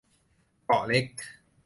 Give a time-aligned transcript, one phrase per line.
[0.65, 1.07] เกาะเล็ก